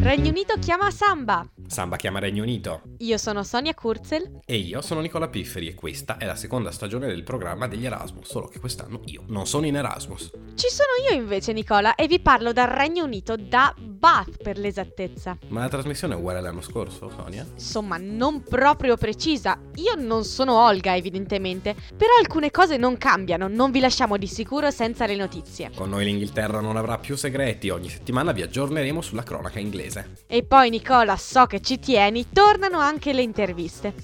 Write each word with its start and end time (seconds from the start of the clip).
Regno 0.00 0.30
Unito 0.30 0.54
chiama 0.58 0.90
Samba. 0.90 1.46
Samba 1.66 1.96
chiama 1.96 2.18
Regno 2.18 2.42
Unito. 2.42 2.82
Io 2.98 3.16
sono 3.18 3.44
Sonia 3.44 3.72
Kurzel. 3.72 4.40
E 4.44 4.56
io 4.56 4.80
sono 4.82 5.00
Nicola 5.00 5.28
Pifferi 5.28 5.68
e 5.68 5.74
questa 5.74 6.16
è 6.16 6.26
la 6.26 6.34
seconda 6.34 6.70
stagione 6.72 7.06
del 7.06 7.22
programma 7.22 7.68
degli 7.68 7.86
Erasmus, 7.86 8.28
solo 8.28 8.48
che 8.48 8.58
quest'anno 8.58 9.02
io 9.04 9.22
non 9.28 9.46
sono 9.46 9.66
in 9.66 9.76
Erasmus. 9.76 10.32
Ci 10.54 10.68
sono 10.68 10.90
io 11.08 11.16
invece 11.16 11.52
Nicola 11.52 11.94
e 11.94 12.08
vi 12.08 12.20
parlo 12.20 12.52
dal 12.52 12.68
Regno 12.68 13.04
Unito, 13.04 13.36
da 13.36 13.74
Bath 13.78 14.42
per 14.42 14.58
l'esattezza. 14.58 15.38
Ma 15.48 15.60
la 15.60 15.68
trasmissione 15.68 16.14
è 16.14 16.16
uguale 16.16 16.38
all'anno 16.40 16.62
scorso, 16.62 17.08
Sonia? 17.08 17.46
Insomma, 17.52 17.96
non 17.98 18.42
proprio 18.42 18.96
precisa. 18.96 19.58
Io 19.76 19.94
non 19.94 20.24
sono 20.24 20.58
Olga 20.58 20.96
evidentemente, 20.96 21.74
però 21.96 22.10
alcune 22.18 22.50
cose 22.50 22.76
non 22.76 22.98
cambiano, 22.98 23.46
non 23.46 23.70
vi 23.70 23.78
lasciamo 23.78 24.16
di 24.16 24.26
sicuro 24.26 24.70
senza 24.70 25.06
le 25.06 25.14
notizie. 25.16 25.70
Con 25.74 25.90
noi 25.90 26.04
l'Inghilterra 26.04 26.60
non 26.60 26.76
avrà 26.76 26.98
più 26.98 27.16
segreti, 27.16 27.70
ogni 27.70 27.88
settimana 27.88 28.32
vi 28.32 28.42
aggiorneremo 28.42 29.00
sulla 29.00 29.22
cronaca 29.22 29.60
inglese. 29.60 29.81
E 30.26 30.42
poi 30.44 30.70
Nicola, 30.70 31.16
so 31.16 31.46
che 31.46 31.60
ci 31.60 31.78
tieni, 31.78 32.26
tornano 32.32 32.78
anche 32.78 33.12
le 33.12 33.22
interviste. 33.22 33.94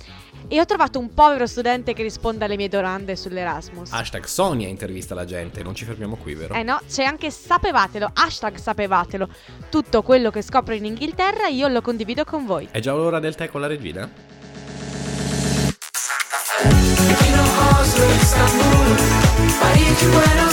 E 0.51 0.59
ho 0.61 0.65
trovato 0.65 0.99
un 0.99 1.13
povero 1.13 1.47
studente 1.47 1.93
che 1.93 2.03
risponde 2.03 2.45
alle 2.47 2.57
mie 2.57 2.69
domande 2.69 3.17
sull'Erasmus. 3.17 3.93
Hashtag 3.93 4.25
Sonia 4.25 4.67
intervista 4.67 5.15
la 5.15 5.27
gente, 5.27 5.63
non 5.63 5.75
ci 5.75 5.85
fermiamo 5.85 6.17
qui, 6.17 6.35
vero? 6.35 6.55
Eh 6.55 6.63
no, 6.63 6.81
c'è 6.89 7.05
anche 7.05 7.31
sapevatelo, 7.31 8.11
hashtag 8.15 8.57
sapevatelo. 8.57 9.29
Tutto 9.69 10.03
quello 10.03 10.31
che 10.31 10.41
scopro 10.41 10.75
in 10.75 10.87
Inghilterra 10.87 11.49
io 11.49 11.69
lo 11.69 11.83
condivido 11.83 12.25
con 12.25 12.47
voi. 12.47 12.69
È 12.71 12.81
già 12.81 12.95
l'ora 12.95 13.21
del 13.21 13.35
tè 13.35 13.49
con 13.49 13.61
la 13.61 13.67
regina? 13.67 14.11
Oslo, 17.81 18.05
Istanbul, 18.15 18.97
Parigi, 19.61 20.07
Buenos 20.07 20.48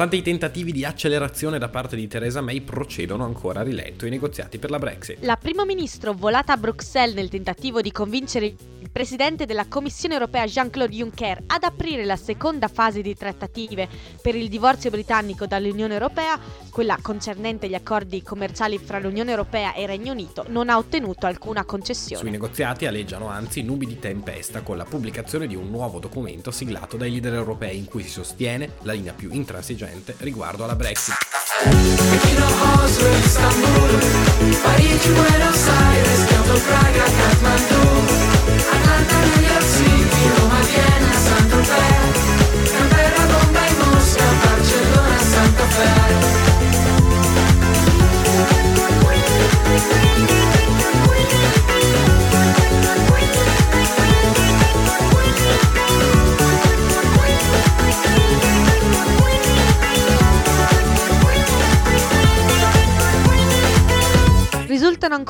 Nonostante 0.00 0.30
i 0.30 0.32
tentativi 0.32 0.72
di 0.72 0.82
accelerazione 0.82 1.58
da 1.58 1.68
parte 1.68 1.94
di 1.94 2.08
Theresa 2.08 2.40
May 2.40 2.62
procedono 2.62 3.22
ancora 3.26 3.60
a 3.60 3.62
rilento 3.62 4.06
i 4.06 4.08
negoziati 4.08 4.58
per 4.58 4.70
la 4.70 4.78
Brexit. 4.78 5.18
La 5.20 5.36
primo 5.36 5.66
ministro 5.66 6.14
volata 6.14 6.54
a 6.54 6.56
Bruxelles 6.56 7.14
nel 7.14 7.28
tentativo 7.28 7.82
di 7.82 7.92
convincere 7.92 8.54
il 8.80 8.90
presidente 8.90 9.44
della 9.46 9.66
Commissione 9.68 10.14
europea 10.14 10.46
Jean-Claude 10.46 10.94
Juncker 10.94 11.42
ad 11.46 11.62
aprire 11.62 12.04
la 12.04 12.16
seconda 12.16 12.68
fase 12.68 13.02
di 13.02 13.14
trattative 13.14 13.88
per 14.22 14.34
il 14.34 14.48
divorzio 14.48 14.90
britannico 14.90 15.46
dall'Unione 15.46 15.92
Europea, 15.92 16.38
quella 16.70 16.98
concernente 17.00 17.68
gli 17.68 17.74
accordi 17.74 18.22
commerciali 18.22 18.78
fra 18.78 18.98
l'Unione 18.98 19.30
Europea 19.30 19.74
e 19.74 19.82
il 19.82 19.88
Regno 19.88 20.12
Unito, 20.12 20.44
non 20.48 20.70
ha 20.70 20.78
ottenuto 20.78 21.26
alcuna 21.26 21.60
Sui 21.60 21.68
concessione. 21.68 22.30
negoziati 22.30 22.86
aleggiano 22.86 23.28
anzi 23.28 23.62
nubi 23.62 23.86
di 23.86 23.98
tempesta 23.98 24.62
con 24.62 24.76
la 24.76 24.84
pubblicazione 24.84 25.46
di 25.46 25.54
un 25.54 25.70
nuovo 25.70 25.98
documento 25.98 26.50
siglato 26.50 26.96
dai 26.96 27.10
leader 27.10 27.34
europei 27.34 27.76
in 27.76 27.84
cui 27.84 28.02
si 28.02 28.08
sostiene 28.08 28.72
la 28.82 28.92
linea 28.92 29.12
più 29.12 29.30
intransigente 29.30 30.14
riguardo 30.18 30.64
alla 30.64 30.76
Brexit. 30.76 31.16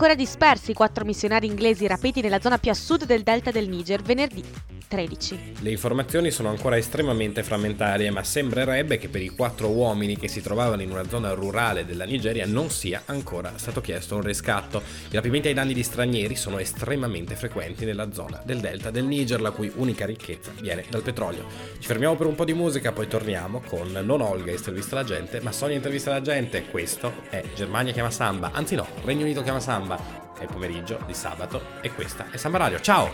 Ancora 0.00 0.16
dispersi 0.18 0.70
i 0.70 0.74
quattro 0.74 1.04
missionari 1.04 1.46
inglesi 1.46 1.86
rapiti 1.86 2.22
nella 2.22 2.40
zona 2.40 2.56
più 2.56 2.70
a 2.70 2.74
sud 2.74 3.04
del 3.04 3.22
delta 3.22 3.50
del 3.50 3.68
Niger 3.68 4.00
venerdì 4.00 4.42
13. 4.90 5.52
Le 5.60 5.70
informazioni 5.70 6.32
sono 6.32 6.48
ancora 6.48 6.76
estremamente 6.76 7.44
frammentarie, 7.44 8.10
ma 8.10 8.24
sembrerebbe 8.24 8.98
che 8.98 9.08
per 9.08 9.22
i 9.22 9.28
quattro 9.28 9.68
uomini 9.68 10.18
che 10.18 10.26
si 10.26 10.40
trovavano 10.40 10.82
in 10.82 10.90
una 10.90 11.08
zona 11.08 11.32
rurale 11.32 11.86
della 11.86 12.04
Nigeria 12.04 12.44
non 12.44 12.70
sia 12.70 13.02
ancora 13.04 13.52
stato 13.54 13.80
chiesto 13.80 14.16
un 14.16 14.22
riscatto. 14.22 14.82
I 15.10 15.14
rapimenti 15.14 15.46
ai 15.46 15.54
danni 15.54 15.74
di 15.74 15.84
stranieri 15.84 16.34
sono 16.34 16.58
estremamente 16.58 17.36
frequenti 17.36 17.84
nella 17.84 18.10
zona 18.12 18.42
del 18.44 18.58
delta 18.58 18.90
del 18.90 19.04
Niger, 19.04 19.40
la 19.40 19.52
cui 19.52 19.70
unica 19.76 20.06
ricchezza 20.06 20.50
viene 20.60 20.84
dal 20.90 21.02
petrolio. 21.02 21.44
Ci 21.78 21.86
fermiamo 21.86 22.16
per 22.16 22.26
un 22.26 22.34
po' 22.34 22.44
di 22.44 22.54
musica, 22.54 22.90
poi 22.90 23.06
torniamo 23.06 23.62
con 23.64 23.92
non 23.92 24.20
Olga 24.20 24.50
intervista 24.50 24.96
la 24.96 25.04
gente, 25.04 25.40
ma 25.40 25.52
Sonia 25.52 25.76
intervista 25.76 26.10
la 26.10 26.20
gente. 26.20 26.64
Questo 26.64 27.12
è 27.30 27.44
Germania 27.54 27.92
chiama 27.92 28.10
Samba, 28.10 28.50
anzi 28.52 28.74
no, 28.74 28.88
Regno 29.04 29.22
Unito 29.22 29.42
chiama 29.42 29.60
Samba. 29.60 29.89
È 29.96 30.42
il 30.42 30.48
pomeriggio 30.48 30.98
di 31.06 31.14
sabato 31.14 31.62
e 31.80 31.92
questa 31.92 32.26
è 32.30 32.36
Samba 32.36 32.58
Radio. 32.58 32.80
Ciao! 32.80 33.10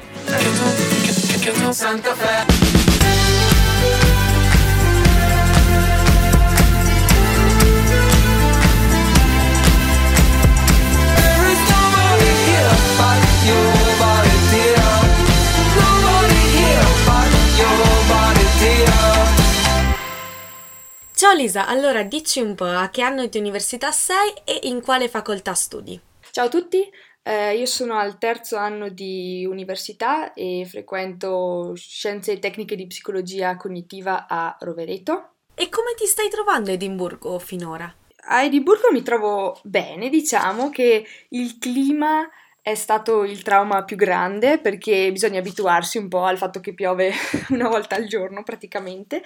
Ciao 21.15 21.32
Lisa, 21.32 21.66
allora 21.66 22.03
dici 22.03 22.41
un 22.41 22.54
po' 22.54 22.66
a 22.66 22.88
che 22.91 23.00
anno 23.03 23.26
di 23.26 23.38
università 23.38 23.91
sei 23.91 24.34
e 24.44 24.60
in 24.65 24.82
quale 24.82 25.09
facoltà 25.09 25.54
studi? 25.54 25.98
Ciao 26.36 26.44
a 26.44 26.50
tutti, 26.50 26.86
eh, 27.22 27.56
io 27.56 27.64
sono 27.64 27.97
al 27.97 28.19
terzo 28.19 28.58
anno 28.58 28.91
di 28.91 29.47
università 29.48 30.34
e 30.34 30.66
frequento 30.69 31.72
scienze 31.76 32.32
e 32.32 32.38
tecniche 32.38 32.76
di 32.76 32.86
psicologia 32.86 33.56
cognitiva 33.56 34.26
a 34.28 34.54
Rovereto. 34.60 35.30
E 35.54 35.70
come 35.70 35.94
ti 35.97 36.04
stai 36.04 36.28
trovando 36.28 36.69
a 36.69 36.74
Edimburgo 36.74 37.38
finora? 37.38 37.91
A 38.24 38.42
Edimburgo 38.42 38.92
mi 38.92 39.00
trovo 39.00 39.58
bene, 39.62 40.10
diciamo 40.10 40.69
che 40.69 41.06
il 41.30 41.56
clima 41.56 42.28
è 42.60 42.74
stato 42.74 43.24
il 43.24 43.41
trauma 43.41 43.84
più 43.84 43.97
grande 43.97 44.58
perché 44.58 45.10
bisogna 45.10 45.38
abituarsi 45.38 45.97
un 45.97 46.08
po' 46.08 46.24
al 46.24 46.36
fatto 46.36 46.60
che 46.60 46.74
piove 46.74 47.12
una 47.48 47.70
volta 47.70 47.97
al 47.97 48.04
giorno 48.04 48.42
praticamente 48.42 49.22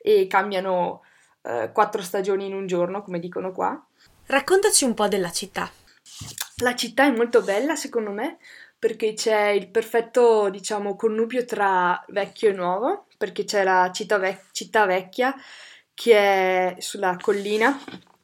e 0.00 0.28
cambiano 0.28 1.02
eh, 1.42 1.70
quattro 1.72 2.00
stagioni 2.00 2.46
in 2.46 2.54
un 2.54 2.68
giorno, 2.68 3.02
come 3.02 3.18
dicono 3.18 3.50
qua. 3.50 3.84
Raccontaci 4.26 4.84
un 4.84 4.94
po' 4.94 5.08
della 5.08 5.32
città. 5.32 5.68
La 6.62 6.76
città 6.76 7.06
è 7.06 7.10
molto 7.10 7.42
bella 7.42 7.74
secondo 7.74 8.10
me 8.10 8.38
perché 8.78 9.14
c'è 9.14 9.48
il 9.48 9.68
perfetto, 9.68 10.50
diciamo, 10.50 10.94
connubio 10.94 11.44
tra 11.44 12.04
vecchio 12.08 12.50
e 12.50 12.52
nuovo, 12.52 13.06
perché 13.16 13.44
c'è 13.44 13.64
la 13.64 13.90
città, 13.92 14.18
vec- 14.18 14.52
città 14.52 14.84
vecchia 14.84 15.34
che 15.94 16.14
è 16.14 16.76
sulla 16.80 17.16
collina 17.20 17.76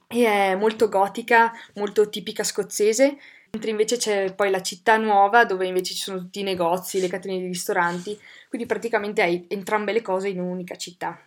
e 0.06 0.26
è 0.26 0.54
molto 0.56 0.88
gotica, 0.88 1.50
molto 1.76 2.10
tipica 2.10 2.44
scozzese, 2.44 3.16
mentre 3.52 3.70
invece 3.70 3.96
c'è 3.96 4.34
poi 4.34 4.50
la 4.50 4.60
città 4.60 4.96
nuova 4.98 5.44
dove 5.44 5.66
invece 5.66 5.94
ci 5.94 6.02
sono 6.02 6.18
tutti 6.18 6.40
i 6.40 6.44
negozi, 6.44 7.00
le 7.00 7.08
catene 7.08 7.38
di 7.38 7.46
ristoranti, 7.46 8.20
quindi 8.48 8.66
praticamente 8.66 9.22
hai 9.22 9.46
entrambe 9.48 9.92
le 9.92 10.02
cose 10.02 10.28
in 10.28 10.40
un'unica 10.40 10.76
città. 10.76 11.18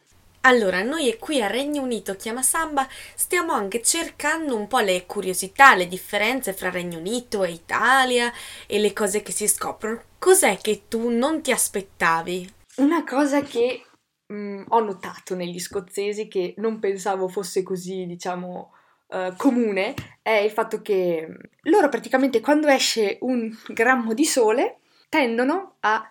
Allora, 0.46 0.82
noi 0.84 1.16
qui 1.20 1.42
a 1.42 1.48
Regno 1.48 1.82
Unito 1.82 2.18
Chiama 2.18 2.42
Samba 2.42 2.86
stiamo 3.16 3.54
anche 3.54 3.82
cercando 3.82 4.58
un 4.58 4.68
po' 4.68 4.80
le 4.80 5.06
curiosità, 5.06 5.74
le 5.74 5.88
differenze 5.88 6.52
fra 6.52 6.70
Regno 6.70 6.98
Unito 6.98 7.46
e 7.46 7.52
Italia 7.52 8.30
e 8.68 8.80
le 8.80 8.92
cose 8.92 9.22
che 9.22 9.32
si 9.32 9.48
scoprono. 9.48 10.04
Cos'è 10.20 10.58
che 10.58 10.84
tu 10.90 11.08
non 11.08 11.42
ti 11.42 11.54
aspettavi? 11.54 12.54
Una 12.78 13.06
cosa 13.06 13.42
che 13.42 13.86
mm, 14.34 14.64
ho 14.68 14.80
notato 14.82 15.34
negli 15.34 15.60
scozzesi 15.60 16.28
che 16.28 16.56
non 16.58 16.78
pensavo 16.80 17.30
fosse 17.30 17.64
così, 17.64 18.06
diciamo, 18.06 18.74
eh, 19.12 19.34
comune 19.38 19.94
è 20.22 20.32
il 20.32 20.52
fatto 20.52 20.82
che 20.82 21.26
mm, 21.26 21.36
loro 21.70 21.88
praticamente 21.88 22.42
quando 22.42 22.68
esce 22.68 23.18
un 23.22 23.50
grammo 23.70 24.14
di 24.14 24.26
sole 24.26 24.80
tendono 25.08 25.78
a 25.80 26.06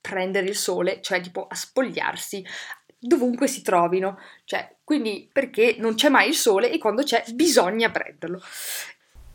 prendere 0.00 0.46
il 0.46 0.54
sole, 0.54 1.00
cioè 1.00 1.20
tipo 1.20 1.46
a 1.48 1.54
spogliarsi 1.56 2.44
dovunque 3.06 3.46
si 3.46 3.62
trovino, 3.62 4.18
cioè 4.44 4.76
quindi 4.82 5.28
perché 5.30 5.76
non 5.78 5.94
c'è 5.94 6.08
mai 6.08 6.28
il 6.28 6.34
sole 6.34 6.70
e 6.70 6.78
quando 6.78 7.02
c'è 7.02 7.22
bisogna 7.32 7.90
prenderlo. 7.90 8.40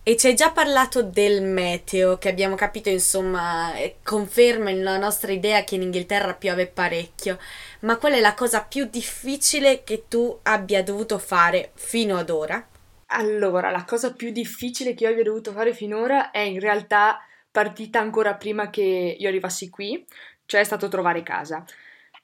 E 0.01 0.17
ci 0.17 0.27
hai 0.27 0.33
già 0.33 0.51
parlato 0.51 1.03
del 1.03 1.43
meteo, 1.43 2.17
che 2.17 2.29
abbiamo 2.29 2.55
capito, 2.55 2.89
insomma, 2.89 3.75
eh, 3.75 3.97
conferma 4.03 4.71
la 4.71 4.97
nostra 4.97 5.31
idea 5.31 5.63
che 5.63 5.75
in 5.75 5.83
Inghilterra 5.83 6.33
piove 6.33 6.65
parecchio. 6.65 7.37
Ma 7.81 7.97
qual 7.97 8.13
è 8.13 8.19
la 8.19 8.33
cosa 8.33 8.63
più 8.63 8.87
difficile 8.89 9.83
che 9.83 10.05
tu 10.07 10.39
abbia 10.43 10.81
dovuto 10.81 11.19
fare 11.19 11.71
fino 11.75 12.17
ad 12.17 12.31
ora? 12.31 12.65
Allora, 13.07 13.69
la 13.69 13.83
cosa 13.83 14.13
più 14.13 14.31
difficile 14.31 14.95
che 14.95 15.03
io 15.03 15.11
abbia 15.11 15.23
dovuto 15.23 15.51
fare 15.51 15.73
finora 15.73 16.31
è 16.31 16.39
in 16.39 16.59
realtà 16.59 17.19
partita 17.51 17.99
ancora 17.99 18.35
prima 18.35 18.69
che 18.69 19.15
io 19.19 19.27
arrivassi 19.27 19.69
qui, 19.69 20.03
cioè 20.45 20.61
è 20.61 20.63
stato 20.63 20.87
trovare 20.87 21.21
casa. 21.21 21.63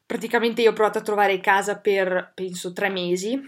Praticamente 0.05 0.61
io 0.61 0.71
ho 0.71 0.73
provato 0.73 0.99
a 0.99 1.03
trovare 1.03 1.39
casa 1.39 1.77
per 1.77 2.31
penso 2.35 2.73
tre 2.73 2.89
mesi 2.89 3.41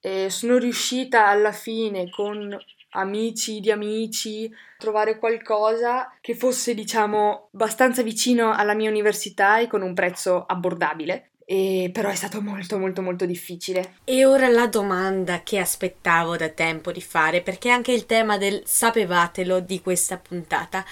e 0.00 0.30
sono 0.30 0.58
riuscita 0.58 1.26
alla 1.26 1.52
fine 1.52 2.08
con 2.10 2.56
amici 2.90 3.60
di 3.60 3.70
amici 3.70 4.48
a 4.52 4.56
trovare 4.78 5.18
qualcosa 5.18 6.16
che 6.20 6.34
fosse 6.34 6.74
diciamo 6.74 7.48
abbastanza 7.52 8.02
vicino 8.02 8.52
alla 8.52 8.74
mia 8.74 8.90
università 8.90 9.58
e 9.58 9.66
con 9.66 9.82
un 9.82 9.94
prezzo 9.94 10.44
abbordabile. 10.46 11.30
E 11.46 11.90
però 11.92 12.08
è 12.08 12.14
stato 12.14 12.40
molto 12.40 12.78
molto 12.78 13.02
molto 13.02 13.26
difficile. 13.26 13.96
E 14.04 14.24
ora 14.24 14.48
la 14.48 14.66
domanda 14.66 15.42
che 15.42 15.58
aspettavo 15.58 16.36
da 16.36 16.48
tempo 16.48 16.90
di 16.90 17.02
fare, 17.02 17.42
perché 17.42 17.68
anche 17.68 17.92
il 17.92 18.06
tema 18.06 18.38
del 18.38 18.62
sapevatelo 18.64 19.60
di 19.60 19.82
questa 19.82 20.16
puntata. 20.16 20.84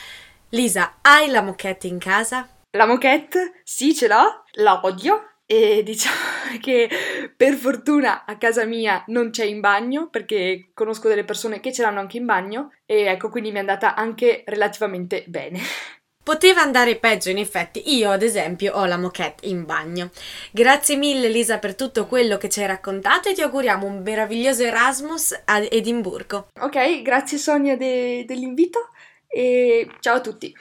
Lisa, 0.50 0.96
hai 1.00 1.30
la 1.30 1.40
moquette 1.40 1.86
in 1.86 1.98
casa? 1.98 2.46
La 2.74 2.86
moquette, 2.86 3.60
sì, 3.64 3.94
ce 3.94 4.08
l'ho, 4.08 4.44
la 4.52 4.80
odio 4.82 5.40
e 5.44 5.82
diciamo 5.84 6.16
che 6.58 6.88
per 7.36 7.52
fortuna 7.52 8.24
a 8.24 8.38
casa 8.38 8.64
mia 8.64 9.04
non 9.08 9.28
c'è 9.28 9.44
in 9.44 9.60
bagno 9.60 10.08
perché 10.08 10.70
conosco 10.72 11.08
delle 11.08 11.24
persone 11.24 11.60
che 11.60 11.70
ce 11.70 11.82
l'hanno 11.82 12.00
anche 12.00 12.16
in 12.16 12.24
bagno 12.24 12.72
e 12.86 13.02
ecco 13.02 13.28
quindi 13.28 13.50
mi 13.50 13.56
è 13.56 13.60
andata 13.60 13.94
anche 13.94 14.42
relativamente 14.46 15.24
bene. 15.26 15.60
Poteva 16.24 16.62
andare 16.62 16.96
peggio, 16.96 17.30
in 17.30 17.38
effetti. 17.38 17.96
Io, 17.96 18.08
ad 18.08 18.22
esempio, 18.22 18.74
ho 18.74 18.84
la 18.84 18.96
moquette 18.96 19.48
in 19.48 19.64
bagno. 19.66 20.10
Grazie 20.52 20.94
mille, 20.94 21.28
Lisa, 21.28 21.58
per 21.58 21.74
tutto 21.74 22.06
quello 22.06 22.36
che 22.38 22.48
ci 22.48 22.60
hai 22.60 22.68
raccontato 22.68 23.28
e 23.28 23.34
ti 23.34 23.42
auguriamo 23.42 23.84
un 23.84 24.02
meraviglioso 24.02 24.62
Erasmus 24.62 25.42
ad 25.44 25.66
Edimburgo. 25.68 26.46
Ok, 26.60 27.02
grazie 27.02 27.38
Sonia 27.38 27.76
de- 27.76 28.24
dell'invito 28.24 28.90
e 29.26 29.88
ciao 29.98 30.14
a 30.14 30.20
tutti. 30.20 30.54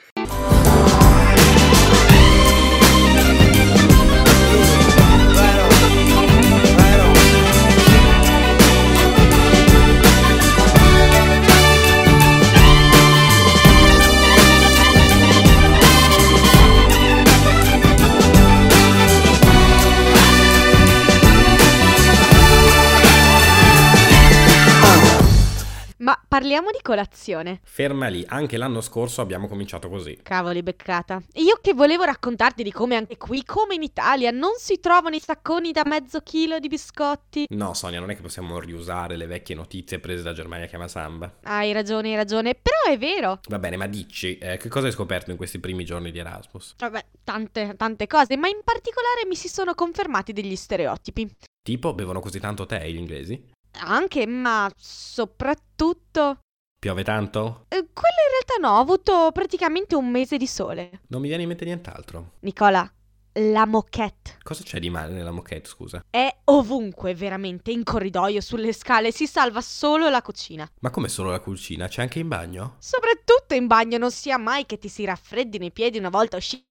Parliamo 26.32 26.70
di 26.70 26.78
colazione. 26.80 27.60
Ferma 27.62 28.06
lì, 28.06 28.24
anche 28.26 28.56
l'anno 28.56 28.80
scorso 28.80 29.20
abbiamo 29.20 29.48
cominciato 29.48 29.90
così. 29.90 30.18
Cavoli, 30.22 30.62
beccata. 30.62 31.22
Io 31.34 31.58
che 31.60 31.74
volevo 31.74 32.04
raccontarti 32.04 32.62
di 32.62 32.72
come 32.72 32.96
anche 32.96 33.18
qui, 33.18 33.44
come 33.44 33.74
in 33.74 33.82
Italia, 33.82 34.30
non 34.30 34.52
si 34.56 34.80
trovano 34.80 35.14
i 35.14 35.20
sacconi 35.20 35.72
da 35.72 35.82
mezzo 35.84 36.20
chilo 36.20 36.58
di 36.58 36.68
biscotti. 36.68 37.44
No, 37.50 37.74
Sonia, 37.74 38.00
non 38.00 38.08
è 38.08 38.16
che 38.16 38.22
possiamo 38.22 38.58
riusare 38.58 39.16
le 39.16 39.26
vecchie 39.26 39.54
notizie 39.54 39.98
prese 39.98 40.22
da 40.22 40.32
Germania 40.32 40.64
Chiama 40.64 40.88
Samba. 40.88 41.34
Hai 41.42 41.70
ragione, 41.72 42.08
hai 42.08 42.16
ragione, 42.16 42.54
però 42.54 42.90
è 42.90 42.96
vero. 42.96 43.40
Va 43.50 43.58
bene, 43.58 43.76
ma 43.76 43.86
dici, 43.86 44.38
eh, 44.38 44.56
che 44.56 44.70
cosa 44.70 44.86
hai 44.86 44.92
scoperto 44.92 45.32
in 45.32 45.36
questi 45.36 45.58
primi 45.58 45.84
giorni 45.84 46.10
di 46.10 46.18
Erasmus? 46.18 46.76
Vabbè, 46.78 47.04
tante, 47.24 47.74
tante 47.76 48.06
cose, 48.06 48.38
ma 48.38 48.48
in 48.48 48.60
particolare 48.64 49.26
mi 49.28 49.34
si 49.34 49.48
sono 49.48 49.74
confermati 49.74 50.32
degli 50.32 50.56
stereotipi. 50.56 51.30
Tipo, 51.62 51.92
bevono 51.92 52.20
così 52.20 52.40
tanto 52.40 52.64
tè 52.64 52.88
gli 52.88 52.96
inglesi? 52.96 53.50
Anche, 53.80 54.26
ma 54.26 54.70
soprattutto... 54.76 56.38
Piove 56.78 57.04
tanto? 57.04 57.66
eh, 57.68 57.76
Quello 57.92 58.18
in 58.26 58.32
realtà 58.32 58.56
no, 58.60 58.76
ho 58.76 58.80
avuto 58.80 59.30
praticamente 59.32 59.94
un 59.94 60.10
mese 60.10 60.36
di 60.36 60.46
sole. 60.46 61.00
Non 61.08 61.20
mi 61.20 61.28
viene 61.28 61.42
in 61.42 61.48
mente 61.48 61.64
nient'altro. 61.64 62.32
Nicola, 62.40 62.90
la 63.34 63.64
moquette 63.66 64.38
Cosa 64.42 64.62
c'è 64.64 64.78
di 64.80 64.90
male 64.90 65.12
nella 65.12 65.30
moquette, 65.30 65.68
scusa? 65.68 66.04
è 66.10 66.28
ovunque, 66.46 67.14
veramente, 67.14 67.70
in 67.70 67.84
corridoio, 67.84 68.40
sulle 68.40 68.72
scale, 68.72 69.12
si 69.12 69.26
salva 69.28 69.60
solo 69.60 70.08
la 70.08 70.22
cucina. 70.22 70.68
Ma 70.80 70.90
come 70.90 71.08
solo 71.08 71.30
la 71.30 71.38
cucina? 71.40 71.86
C'è 71.86 72.02
anche 72.02 72.18
in 72.18 72.28
bagno? 72.28 72.76
Soprattutto 72.80 73.54
in 73.54 73.66
bagno, 73.68 73.96
non 73.96 74.10
sia 74.10 74.36
mai 74.36 74.66
che 74.66 74.78
ti 74.78 74.88
si 74.88 75.04
raffreddino 75.04 75.64
i 75.64 75.72
piedi 75.72 75.98
una 75.98 76.10
volta 76.10 76.36
uscito 76.36 76.66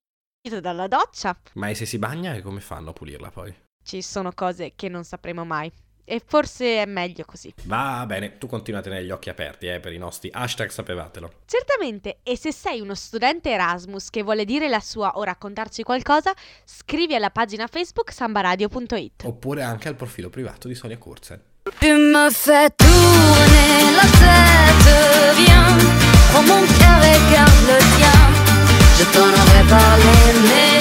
dalla 0.59 0.87
doccia. 0.87 1.39
Ma 1.53 1.69
e 1.69 1.75
se 1.75 1.85
si 1.85 1.97
bagna 1.97 2.39
come 2.41 2.59
fanno 2.59 2.89
a 2.89 2.93
pulirla 2.93 3.31
poi? 3.31 3.55
Ci 3.83 4.01
sono 4.01 4.31
cose 4.33 4.73
che 4.75 4.89
non 4.89 5.03
sapremo 5.05 5.45
mai. 5.45 5.71
E 6.11 6.21
forse 6.25 6.81
è 6.81 6.85
meglio 6.85 7.23
così. 7.25 7.53
Va 7.63 8.03
bene, 8.05 8.37
tu 8.37 8.45
continua 8.45 8.81
a 8.81 8.83
tenere 8.83 9.05
gli 9.05 9.11
occhi 9.11 9.29
aperti, 9.29 9.67
eh, 9.67 9.79
per 9.79 9.93
i 9.93 9.97
nostri 9.97 10.29
hashtag 10.29 10.67
sapevatelo. 10.69 11.31
Certamente, 11.45 12.17
e 12.21 12.35
se 12.35 12.51
sei 12.51 12.81
uno 12.81 12.95
studente 12.95 13.49
Erasmus 13.49 14.09
che 14.09 14.21
vuole 14.21 14.43
dire 14.43 14.67
la 14.67 14.81
sua 14.81 15.13
o 15.15 15.23
raccontarci 15.23 15.83
qualcosa, 15.83 16.33
scrivi 16.65 17.15
alla 17.15 17.29
pagina 17.29 17.65
Facebook 17.67 18.11
sambaradio.it. 18.11 19.23
Oppure 19.23 19.63
anche 19.63 19.87
al 19.87 19.95
profilo 19.95 20.29
privato 20.29 20.67
di 20.67 20.75
Sonia 20.75 20.97
Kurzel. 20.97 21.41
Tu 21.79 21.87
me 21.87 22.29
fais 22.29 22.69
tourner 22.75 23.95
la 23.95 24.07
tête, 24.19 25.35
viens, 25.37 25.77
prends 26.33 26.45
mon 26.45 26.65
cœur 26.77 27.01
et 27.05 27.31
garde 27.31 27.61
le 27.67 27.77
tien. 27.95 28.19
Je 28.97 29.05
t'en 29.13 29.29
aurais 29.29 29.67
parlé, 29.69 30.11
mais 30.43 30.77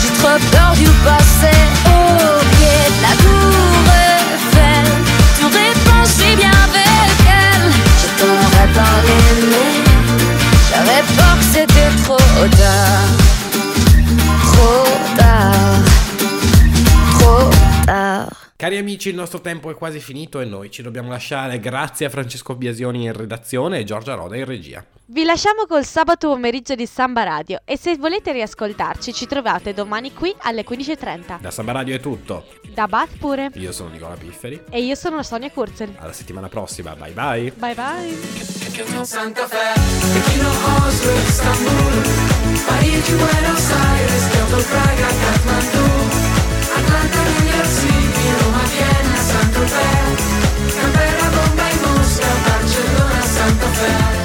j'ai 0.00 0.12
trop 0.18 0.40
peur 0.50 0.72
du 0.74 0.90
passé. 1.04 1.54
Au 1.86 2.40
pied 2.50 2.90
de 2.96 3.02
la 3.02 3.14
tour 3.22 3.69
amici, 19.00 19.08
il 19.08 19.14
nostro 19.14 19.40
tempo 19.40 19.70
è 19.70 19.74
quasi 19.74 19.98
finito 19.98 20.40
e 20.40 20.44
noi 20.44 20.70
ci 20.70 20.82
dobbiamo 20.82 21.08
lasciare 21.08 21.58
grazie 21.58 22.04
a 22.06 22.10
Francesco 22.10 22.54
Biasioni 22.54 23.04
in 23.04 23.14
redazione 23.14 23.78
e 23.78 23.84
Giorgia 23.84 24.14
Roda 24.14 24.36
in 24.36 24.44
regia. 24.44 24.84
Vi 25.06 25.24
lasciamo 25.24 25.66
col 25.66 25.84
sabato 25.84 26.28
pomeriggio 26.28 26.74
di 26.74 26.86
Samba 26.86 27.24
Radio 27.24 27.62
e 27.64 27.76
se 27.76 27.96
volete 27.96 28.30
riascoltarci 28.32 29.12
ci 29.12 29.26
trovate 29.26 29.72
domani 29.72 30.12
qui 30.12 30.32
alle 30.42 30.64
15.30. 30.64 31.40
Da 31.40 31.50
Samba 31.50 31.72
Radio 31.72 31.96
è 31.96 32.00
tutto. 32.00 32.44
Da 32.72 32.86
Bath 32.86 33.16
pure. 33.18 33.50
Io 33.54 33.72
sono 33.72 33.88
Nicola 33.88 34.14
Pifferi. 34.14 34.62
E 34.70 34.82
io 34.82 34.94
sono 34.94 35.22
Sonia 35.22 35.50
Kurzel. 35.50 35.94
Alla 35.96 36.12
settimana 36.12 36.48
prossima, 36.48 36.94
bye 36.94 37.12
bye. 37.12 37.52
Bye 37.56 37.74
bye. 37.74 38.18
sound 53.80 54.19